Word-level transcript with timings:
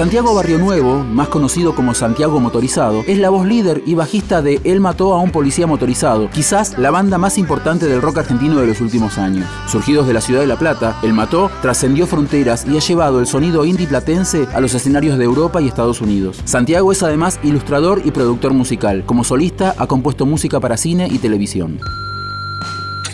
Santiago 0.00 0.34
Barrio 0.34 0.56
Nuevo, 0.56 1.04
más 1.04 1.28
conocido 1.28 1.74
como 1.74 1.92
Santiago 1.92 2.40
Motorizado, 2.40 3.04
es 3.06 3.18
la 3.18 3.28
voz 3.28 3.46
líder 3.46 3.82
y 3.84 3.94
bajista 3.94 4.40
de 4.40 4.58
Él 4.64 4.80
mató 4.80 5.12
a 5.12 5.18
un 5.18 5.30
policía 5.30 5.66
motorizado, 5.66 6.30
quizás 6.30 6.78
la 6.78 6.90
banda 6.90 7.18
más 7.18 7.36
importante 7.36 7.84
del 7.84 8.00
rock 8.00 8.16
argentino 8.16 8.58
de 8.58 8.66
los 8.66 8.80
últimos 8.80 9.18
años. 9.18 9.46
Surgidos 9.68 10.06
de 10.06 10.14
la 10.14 10.22
ciudad 10.22 10.40
de 10.40 10.46
La 10.46 10.58
Plata, 10.58 10.98
El 11.02 11.12
Mató 11.12 11.50
trascendió 11.60 12.06
fronteras 12.06 12.64
y 12.66 12.78
ha 12.78 12.80
llevado 12.80 13.20
el 13.20 13.26
sonido 13.26 13.66
indie 13.66 13.86
platense 13.86 14.48
a 14.54 14.60
los 14.60 14.72
escenarios 14.72 15.18
de 15.18 15.24
Europa 15.24 15.60
y 15.60 15.68
Estados 15.68 16.00
Unidos. 16.00 16.40
Santiago 16.46 16.92
es 16.92 17.02
además 17.02 17.38
ilustrador 17.42 18.00
y 18.02 18.10
productor 18.10 18.54
musical. 18.54 19.04
Como 19.04 19.22
solista 19.22 19.74
ha 19.76 19.86
compuesto 19.86 20.24
música 20.24 20.60
para 20.60 20.78
cine 20.78 21.08
y 21.10 21.18
televisión. 21.18 21.78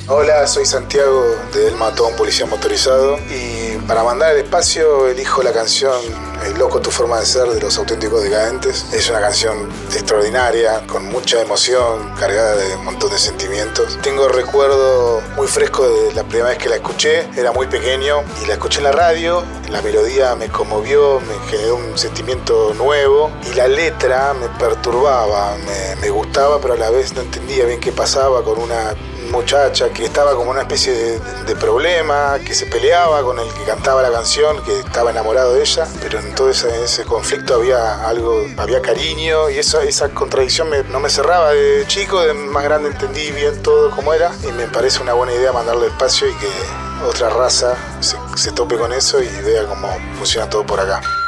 Hola, 0.08 0.46
soy 0.46 0.64
Santiago 0.64 1.20
de 1.52 1.66
El 1.66 1.74
Mató 1.74 2.06
a 2.06 2.10
un 2.10 2.16
Policía 2.16 2.46
Motorizado 2.46 3.16
y 3.28 3.76
para 3.88 4.04
mandar 4.04 4.36
el 4.36 4.44
espacio 4.44 5.08
elijo 5.08 5.42
la 5.42 5.52
canción 5.52 5.92
Loco 6.54 6.80
Tu 6.80 6.90
Forma 6.90 7.20
de 7.20 7.26
Ser 7.26 7.48
de 7.48 7.60
los 7.60 7.76
Auténticos 7.78 8.22
Decadentes. 8.22 8.86
Es 8.92 9.10
una 9.10 9.20
canción 9.20 9.68
extraordinaria, 9.92 10.86
con 10.86 11.06
mucha 11.06 11.40
emoción, 11.40 12.12
cargada 12.18 12.56
de 12.56 12.76
un 12.76 12.84
montón 12.84 13.10
de 13.10 13.18
sentimientos. 13.18 13.98
Tengo 14.02 14.28
recuerdo 14.28 15.22
muy 15.36 15.48
fresco 15.48 15.88
de 15.88 16.14
la 16.14 16.24
primera 16.24 16.50
vez 16.50 16.58
que 16.58 16.68
la 16.68 16.76
escuché, 16.76 17.28
era 17.36 17.52
muy 17.52 17.66
pequeño 17.66 18.22
y 18.42 18.46
la 18.46 18.54
escuché 18.54 18.78
en 18.78 18.84
la 18.84 18.92
radio. 18.92 19.42
La 19.70 19.82
melodía 19.82 20.34
me 20.36 20.48
conmovió, 20.48 21.20
me 21.20 21.34
generó 21.50 21.76
un 21.76 21.98
sentimiento 21.98 22.72
nuevo 22.74 23.30
y 23.50 23.54
la 23.54 23.66
letra 23.66 24.32
me 24.34 24.48
perturbaba, 24.58 25.56
me 26.00 26.10
gustaba, 26.10 26.60
pero 26.60 26.74
a 26.74 26.76
la 26.76 26.90
vez 26.90 27.14
no 27.14 27.22
entendía 27.22 27.64
bien 27.64 27.80
qué 27.80 27.92
pasaba 27.92 28.42
con 28.44 28.58
una 28.58 28.94
muchacha 29.36 29.90
que 29.90 30.06
estaba 30.06 30.34
como 30.34 30.50
una 30.50 30.62
especie 30.62 31.20
de, 31.44 31.56
problema, 31.56 32.38
que 32.44 32.54
se 32.54 32.64
peleaba 32.64 33.22
con 33.22 33.38
el 33.38 33.52
que 33.52 33.64
cantaba 33.64 34.00
la 34.00 34.10
canción, 34.10 34.62
que 34.64 34.80
estaba 34.80 35.10
enamorado 35.10 35.52
de 35.52 35.60
ella, 35.60 35.86
pero 36.00 36.18
en 36.18 36.34
todo 36.34 36.48
ese, 36.48 37.04
conflicto 37.04 37.54
había 37.54 38.08
algo, 38.08 38.46
había 38.56 38.80
cariño 38.80 39.50
y 39.50 39.58
eso, 39.58 39.80
esa 39.82 40.08
contradicción 40.08 40.70
me, 40.70 40.84
no 40.84 41.00
me 41.00 41.10
cerraba. 41.10 41.52
De 41.52 41.84
chico, 41.86 42.22
de 42.22 42.32
más 42.32 42.64
grande 42.64 42.88
entendí 42.88 43.30
bien 43.30 43.62
todo 43.62 43.90
como 43.90 44.14
era 44.14 44.32
y 44.42 44.52
me 44.52 44.68
parece 44.68 45.02
una 45.02 45.12
buena 45.12 45.34
idea 45.34 45.52
mandarle 45.52 45.88
espacio 45.88 46.28
y 46.28 46.34
que 46.34 46.48
otra 47.06 47.28
raza 47.28 47.76
se, 48.00 48.16
se 48.36 48.52
tope 48.52 48.78
con 48.78 48.92
eso 48.94 49.22
y 49.22 49.28
vea 49.42 49.66
cómo 49.66 49.88
funciona 50.16 50.48
todo 50.48 50.64
por 50.64 50.80
acá. 50.80 51.25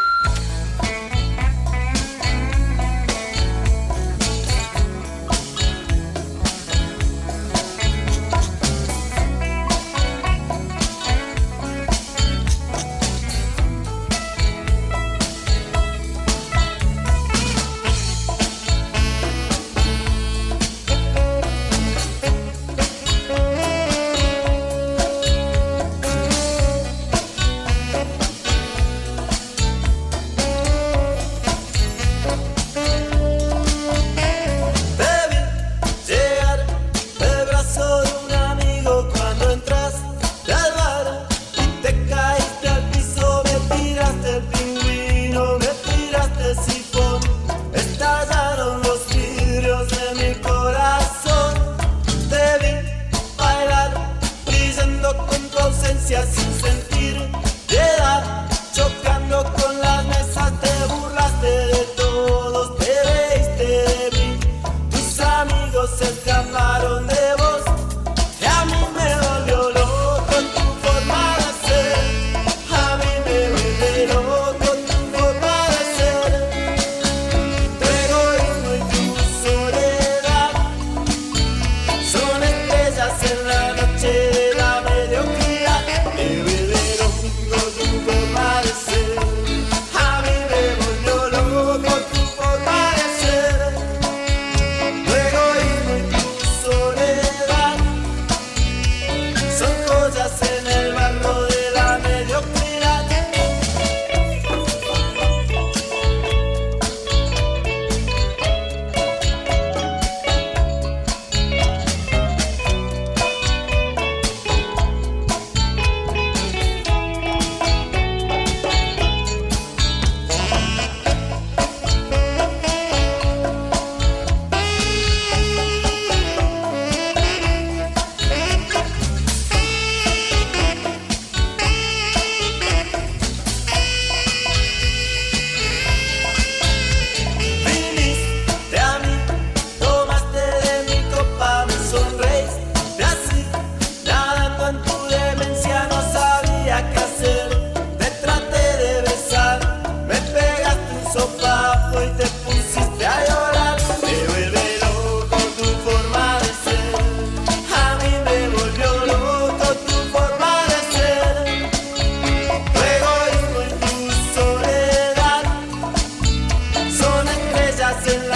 hacer 100.29 100.78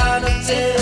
down 0.02 0.24
until 0.24 0.81